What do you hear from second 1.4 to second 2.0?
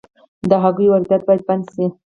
بند شي